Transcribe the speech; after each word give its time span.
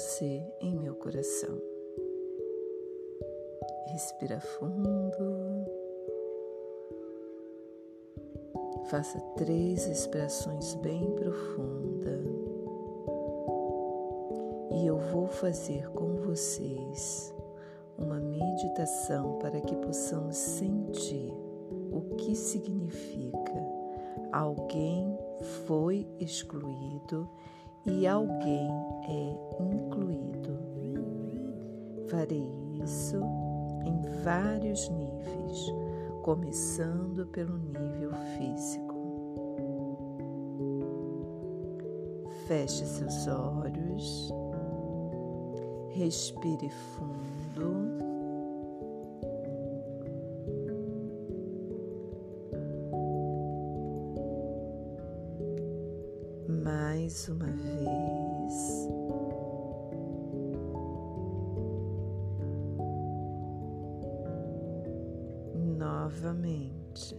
você 0.00 0.42
em 0.62 0.74
meu 0.74 0.94
coração. 0.94 1.60
Respira 3.88 4.40
fundo. 4.40 5.66
Faça 8.86 9.20
três 9.36 9.86
expressões 9.86 10.74
bem 10.76 11.10
profundas. 11.16 12.24
E 14.72 14.86
eu 14.86 14.96
vou 14.96 15.26
fazer 15.26 15.90
com 15.90 16.16
vocês 16.16 17.34
uma 17.98 18.18
meditação 18.18 19.38
para 19.38 19.60
que 19.60 19.76
possamos 19.76 20.36
sentir 20.36 21.30
o 21.92 22.14
que 22.16 22.34
significa 22.34 23.52
alguém 24.32 25.18
foi 25.66 26.06
excluído 26.18 27.28
e 27.86 28.06
alguém 28.06 28.70
é 29.08 29.36
incluído. 29.60 30.58
Farei 32.08 32.50
isso 32.82 33.20
em 33.84 34.22
vários 34.22 34.88
níveis, 34.90 35.74
começando 36.22 37.26
pelo 37.26 37.56
nível 37.58 38.12
físico. 38.36 38.90
Feche 42.46 42.84
seus 42.84 43.26
olhos, 43.28 44.34
respire 45.90 46.68
fundo. 46.68 47.89
Mais 57.10 57.28
uma 57.28 57.46
vez. 57.46 58.88
Novamente. 65.76 67.16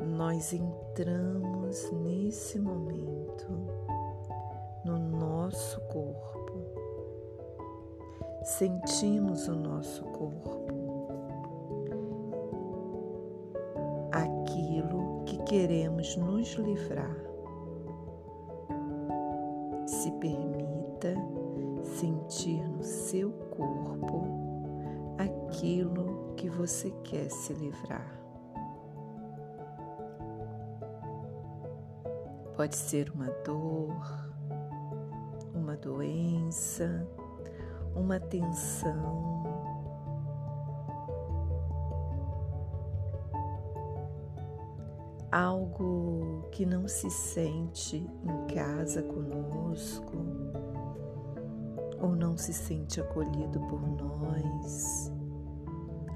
Nós 0.00 0.54
entramos 0.54 1.90
nesse 1.92 2.58
momento 2.58 3.46
no 4.84 4.98
nosso 4.98 5.78
corpo 5.88 6.37
sentimos 8.48 9.46
o 9.46 9.54
nosso 9.54 10.02
corpo, 10.06 10.66
aquilo 14.10 15.22
que 15.26 15.36
queremos 15.42 16.16
nos 16.16 16.54
livrar. 16.54 17.14
Se 19.86 20.10
permita 20.12 21.14
sentir 21.82 22.66
no 22.70 22.82
seu 22.82 23.30
corpo 23.30 24.26
aquilo 25.18 26.32
que 26.34 26.48
você 26.48 26.90
quer 27.04 27.30
se 27.30 27.52
livrar. 27.52 28.18
Pode 32.56 32.74
ser 32.74 33.10
uma 33.10 33.30
dor, 33.44 33.94
uma 35.54 35.76
doença, 35.76 37.06
uma 37.98 38.20
tensão. 38.20 39.28
Algo 45.30 46.48
que 46.52 46.64
não 46.64 46.88
se 46.88 47.10
sente 47.10 47.96
em 47.96 48.54
casa 48.54 49.02
conosco, 49.02 50.16
ou 52.00 52.14
não 52.16 52.36
se 52.36 52.54
sente 52.54 53.00
acolhido 53.00 53.60
por 53.68 53.80
nós, 53.80 55.12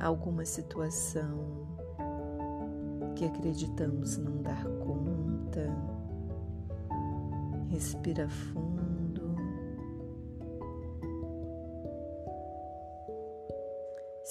alguma 0.00 0.46
situação 0.46 1.66
que 3.14 3.26
acreditamos 3.26 4.16
não 4.16 4.40
dar 4.40 4.64
conta. 4.64 5.68
Respira 7.68 8.28
fundo. 8.28 8.81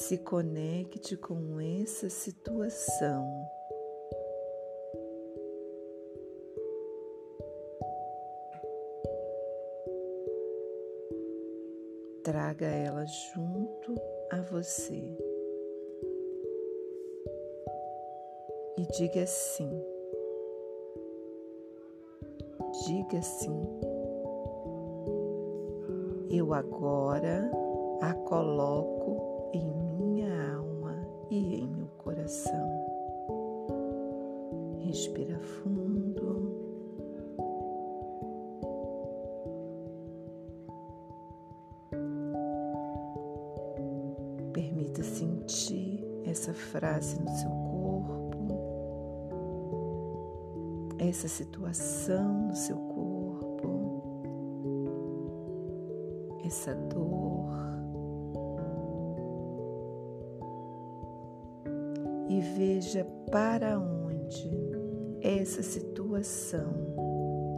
Se 0.01 0.17
conecte 0.17 1.15
com 1.15 1.59
essa 1.61 2.09
situação. 2.09 3.23
Traga 12.23 12.65
ela 12.65 13.05
junto 13.05 13.95
a 14.31 14.41
você 14.41 15.15
e 18.77 18.87
diga 18.97 19.27
sim. 19.27 19.69
Diga 22.87 23.21
sim. 23.21 23.61
Eu 26.31 26.55
agora 26.55 27.51
a 28.01 28.15
coloco 28.15 29.00
e 31.31 31.61
em 31.61 31.67
meu 31.67 31.87
coração. 31.97 32.69
Respira 34.81 35.39
fundo. 35.39 36.51
Permita 44.51 45.01
sentir 45.01 46.05
essa 46.25 46.53
frase 46.53 47.17
no 47.21 47.29
seu 47.29 47.49
corpo, 47.49 48.47
essa 50.99 51.29
situação 51.29 52.47
no 52.47 52.55
seu 52.55 52.75
corpo, 52.75 54.03
essa 56.43 56.75
dor. 56.75 57.30
E 62.31 62.39
veja 62.39 63.05
para 63.29 63.77
onde 63.77 64.49
essa 65.21 65.61
situação, 65.61 66.95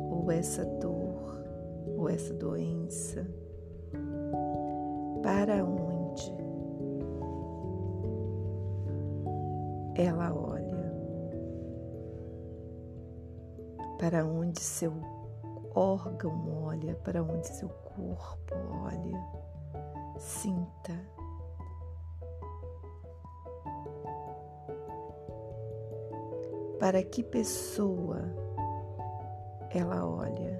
ou 0.09 0.31
essa 0.31 0.65
dor, 0.65 1.45
ou 1.95 2.09
essa 2.09 2.33
doença, 2.33 3.27
para 5.21 5.63
onde 5.63 6.35
ela 9.93 10.33
olha, 10.33 10.91
para 13.99 14.25
onde 14.25 14.59
seu 14.59 14.91
órgão 15.75 16.63
olha, 16.63 16.95
para 16.95 17.21
onde 17.21 17.47
seu 17.47 17.69
corpo 17.69 18.55
olha, 18.83 19.23
sinta 20.17 20.99
para 26.83 27.01
que 27.01 27.23
pessoa 27.23 28.25
ela 29.73 30.05
olha. 30.05 30.59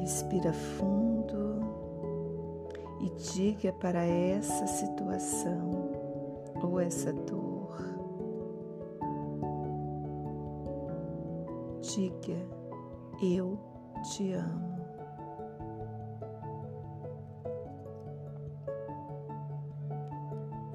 Respira 0.00 0.52
fundo 0.52 1.60
e 3.00 3.10
diga 3.10 3.72
para 3.74 4.04
essa 4.04 4.66
situação 4.66 5.92
ou 6.60 6.80
essa 6.80 7.12
dor. 7.12 7.78
Diga, 11.82 12.48
eu 13.22 13.56
te 14.02 14.32
amo. 14.32 14.73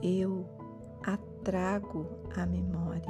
Eu 0.02 0.46
a 1.06 1.18
trago 1.44 2.06
à 2.36 2.46
memória. 2.46 3.04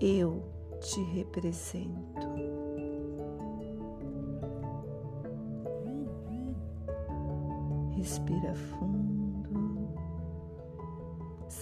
Eu 0.00 0.42
te 0.80 1.00
represento. 1.02 2.32
Respira 7.94 8.52
fundo, 8.54 9.12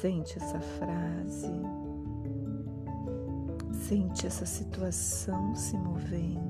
Sente 0.00 0.38
essa 0.38 0.58
frase, 0.58 1.52
sente 3.70 4.26
essa 4.26 4.46
situação 4.46 5.54
se 5.54 5.76
movendo. 5.76 6.49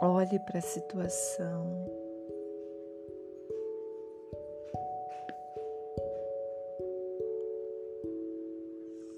Olhe 0.00 0.38
para 0.40 0.58
a 0.58 0.62
situação. 0.62 1.86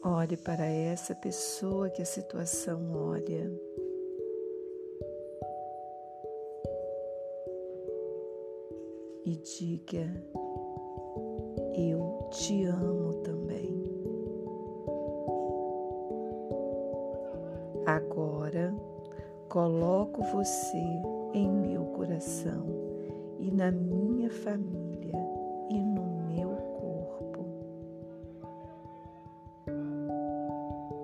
Olhe 0.04 0.36
para 0.36 0.64
essa 0.66 1.14
pessoa 1.14 1.90
que 1.90 2.02
a 2.02 2.04
situação 2.04 2.92
olha. 2.94 3.50
E 9.24 9.36
diga: 9.36 10.06
Eu 11.76 12.28
te 12.30 12.64
amo 12.64 13.14
também. 13.22 13.71
Coloco 19.52 20.22
você 20.22 20.82
em 21.34 21.46
meu 21.46 21.84
coração 21.84 22.64
e 23.38 23.50
na 23.50 23.70
minha 23.70 24.30
família 24.30 25.12
e 25.68 25.78
no 25.78 26.02
meu 26.26 26.48
corpo. 26.80 27.44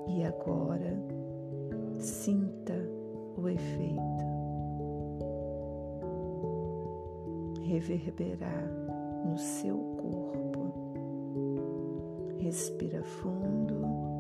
E 0.09 0.25
agora 0.25 0.99
sinta 1.99 2.73
o 3.37 3.51
efeito 3.51 4.25
reverberar 7.65 8.67
no 9.27 9.37
seu 9.37 9.77
corpo. 9.77 10.73
Respira 12.39 13.03
fundo. 13.03 14.18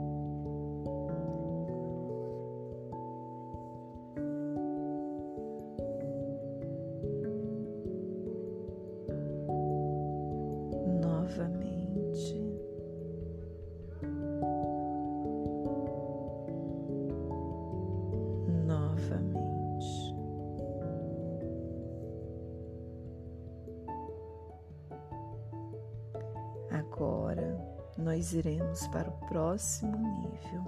Agora 26.79 27.59
nós 27.97 28.33
iremos 28.33 28.87
para 28.89 29.09
o 29.09 29.27
próximo 29.27 29.97
nível. 29.97 30.65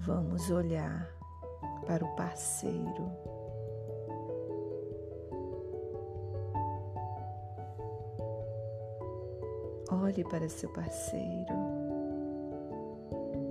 Vamos 0.00 0.50
olhar 0.50 1.08
para 1.86 2.04
o 2.04 2.16
parceiro. 2.16 3.10
Olhe 10.02 10.24
para 10.24 10.48
seu 10.48 10.68
parceiro, 10.72 11.54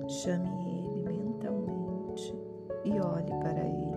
chame 0.08 0.50
ele 0.80 1.02
mentalmente 1.02 2.36
e 2.84 3.00
olhe 3.00 3.32
para 3.40 3.62
ele 3.62 3.96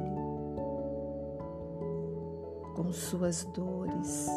com 2.76 2.92
suas 2.92 3.44
dores, 3.46 4.28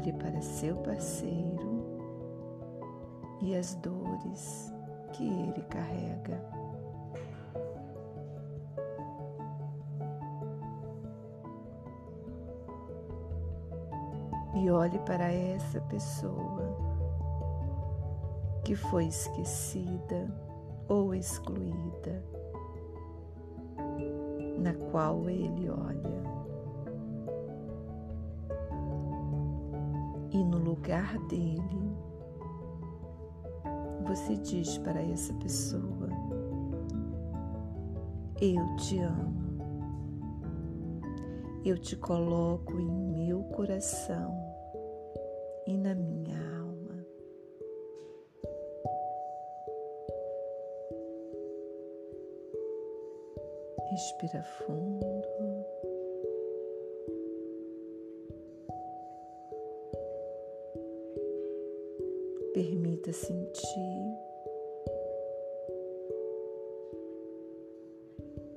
Olhe 0.00 0.14
para 0.14 0.40
seu 0.40 0.76
parceiro 0.76 1.84
e 3.42 3.54
as 3.54 3.74
dores 3.74 4.72
que 5.12 5.22
ele 5.28 5.62
carrega. 5.64 6.42
E 14.54 14.70
olhe 14.70 14.98
para 15.00 15.30
essa 15.30 15.82
pessoa 15.82 16.64
que 18.64 18.74
foi 18.74 19.04
esquecida 19.04 20.34
ou 20.88 21.14
excluída, 21.14 22.24
na 24.58 24.72
qual 24.90 25.28
ele 25.28 25.68
olha. 25.68 26.19
E 30.32 30.44
no 30.44 30.58
lugar 30.58 31.18
dele, 31.26 31.96
você 34.06 34.36
diz 34.36 34.78
para 34.78 35.00
essa 35.02 35.32
pessoa: 35.34 36.08
Eu 38.40 38.76
te 38.76 38.98
amo. 38.98 39.40
Eu 41.64 41.76
te 41.78 41.94
coloco 41.96 42.80
em 42.80 42.90
meu 42.90 43.42
coração 43.44 44.34
e 45.66 45.76
na 45.76 45.94
minha 45.94 46.38
alma. 46.58 47.06
Respira 53.90 54.42
fundo. 54.42 55.19
Permita 63.10 63.12
sentir 63.12 64.18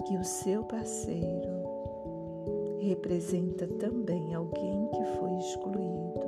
que 0.05 0.17
o 0.17 0.23
seu 0.23 0.63
parceiro 0.65 2.77
representa 2.79 3.67
também 3.79 4.33
alguém 4.33 4.88
que 4.89 5.03
foi 5.17 5.33
excluído 5.38 6.27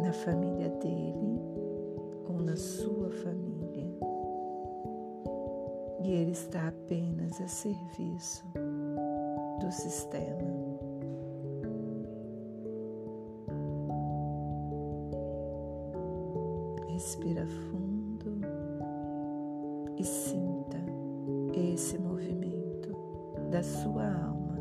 na 0.00 0.12
família 0.12 0.70
dele 0.70 1.40
ou 2.28 2.40
na 2.40 2.56
sua 2.56 3.10
família. 3.10 3.86
E 6.02 6.12
ele 6.12 6.32
está 6.32 6.68
apenas 6.68 7.40
a 7.40 7.48
serviço 7.48 8.44
do 9.60 9.72
sistema. 9.72 10.65
Respira 16.96 17.44
fundo 17.46 18.40
e 19.98 20.02
sinta 20.02 20.78
esse 21.52 21.98
movimento 21.98 22.88
da 23.50 23.62
sua 23.62 24.06
alma. 24.06 24.58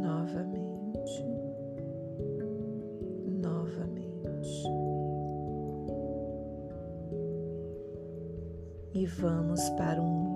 Novamente, 0.00 1.22
novamente. 3.42 4.66
E 8.94 9.04
vamos 9.04 9.68
para 9.76 10.00
um 10.00 10.29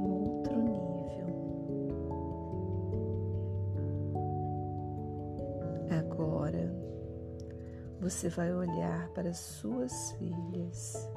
você 8.04 8.28
vai 8.28 8.52
olhar 8.52 9.08
para 9.14 9.32
suas 9.32 10.12
filhas 10.18 11.10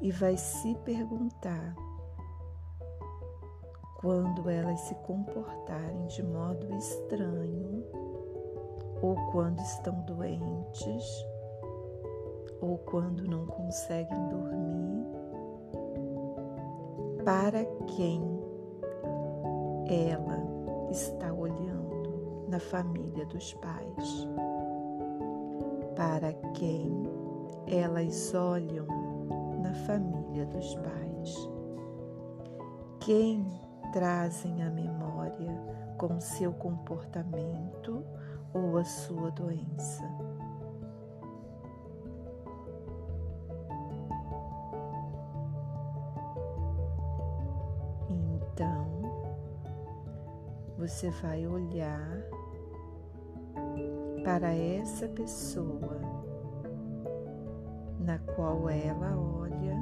e 0.00 0.12
vai 0.12 0.36
se 0.36 0.76
perguntar 0.84 1.74
quando 3.96 4.48
elas 4.48 4.78
se 4.82 4.94
comportarem 4.94 6.06
de 6.06 6.22
modo 6.22 6.72
estranho 6.76 7.84
ou 9.02 9.16
quando 9.32 9.58
estão 9.58 10.02
doentes 10.02 11.26
ou 12.60 12.78
quando 12.78 13.24
não 13.24 13.44
conseguem 13.44 14.28
dormir, 14.28 15.04
para 17.24 17.64
quem 17.96 18.22
ela 19.88 20.38
está 20.92 21.32
olhando 21.32 21.83
na 22.54 22.60
família 22.60 23.26
dos 23.26 23.52
pais. 23.54 24.28
Para 25.96 26.32
quem 26.52 26.88
elas 27.66 28.32
olham 28.32 28.86
na 29.60 29.74
família 29.74 30.46
dos 30.46 30.76
pais. 30.76 31.50
Quem 33.00 33.44
trazem 33.92 34.62
à 34.62 34.70
memória 34.70 35.50
com 35.98 36.20
seu 36.20 36.52
comportamento 36.52 38.04
ou 38.52 38.78
a 38.78 38.84
sua 38.84 39.32
doença. 39.32 40.04
Então, 48.08 48.86
você 50.78 51.10
vai 51.10 51.48
olhar 51.48 52.33
para 54.24 54.54
essa 54.54 55.06
pessoa 55.06 56.00
na 58.00 58.18
qual 58.34 58.68
ela 58.70 59.16
olha 59.16 59.76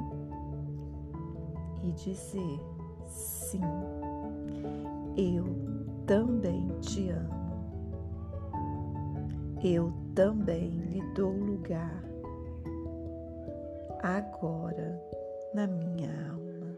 e 1.81 1.91
dizer: 1.93 2.59
sim, 3.05 3.61
eu 5.17 5.45
também 6.05 6.67
te 6.81 7.09
amo. 7.09 7.43
Eu 9.63 9.93
também 10.13 10.69
lhe 10.69 11.01
dou 11.13 11.31
lugar 11.31 12.03
agora 14.01 15.01
na 15.53 15.65
minha 15.67 16.09
alma. 16.31 16.77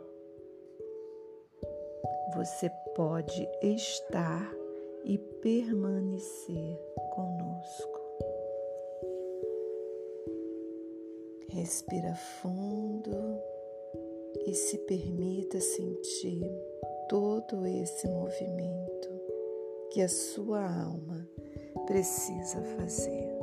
Você 2.35 2.69
pode 2.95 3.47
estar 3.63 4.53
e 5.03 5.17
permanecer 5.17 6.79
conosco. 7.65 8.01
Respira 11.49 12.13
fundo 12.15 13.41
e 14.45 14.53
se 14.53 14.77
permita 14.79 15.59
sentir 15.59 16.43
todo 17.09 17.65
esse 17.65 18.07
movimento 18.07 19.09
que 19.91 20.01
a 20.01 20.09
sua 20.09 20.63
alma 20.63 21.27
precisa 21.87 22.61
fazer. 22.77 23.34